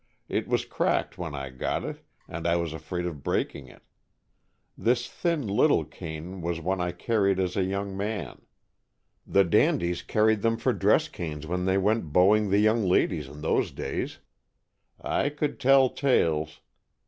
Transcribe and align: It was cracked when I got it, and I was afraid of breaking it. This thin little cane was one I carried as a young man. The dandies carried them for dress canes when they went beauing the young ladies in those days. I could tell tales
It 0.27 0.47
was 0.47 0.65
cracked 0.65 1.19
when 1.19 1.35
I 1.35 1.51
got 1.51 1.83
it, 1.85 2.01
and 2.27 2.47
I 2.47 2.55
was 2.55 2.73
afraid 2.73 3.05
of 3.05 3.21
breaking 3.21 3.67
it. 3.67 3.83
This 4.75 5.07
thin 5.07 5.45
little 5.45 5.85
cane 5.85 6.41
was 6.41 6.59
one 6.59 6.81
I 6.81 6.91
carried 6.91 7.39
as 7.39 7.55
a 7.55 7.63
young 7.63 7.95
man. 7.95 8.41
The 9.27 9.43
dandies 9.43 10.01
carried 10.01 10.41
them 10.41 10.57
for 10.57 10.73
dress 10.73 11.07
canes 11.07 11.45
when 11.45 11.65
they 11.65 11.77
went 11.77 12.11
beauing 12.11 12.49
the 12.49 12.57
young 12.57 12.83
ladies 12.83 13.27
in 13.27 13.41
those 13.41 13.69
days. 13.71 14.17
I 14.99 15.29
could 15.29 15.59
tell 15.59 15.87
tales 15.87 16.61